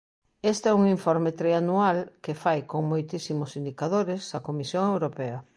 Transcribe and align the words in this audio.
Este 0.53 0.65
é 0.69 0.77
un 0.81 0.85
informe 0.95 1.31
trianual, 1.41 1.97
que 2.23 2.39
fai 2.43 2.59
con 2.71 2.81
moitísimos 2.91 3.51
indicadores, 3.59 4.21
a 4.37 4.39
Comisión 4.47 4.83
Europea. 4.95 5.37